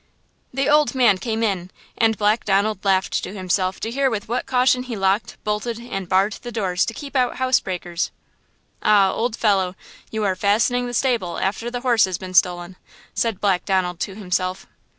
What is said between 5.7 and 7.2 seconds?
and barred the doors to keep